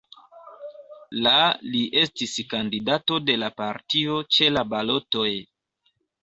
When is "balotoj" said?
4.73-5.29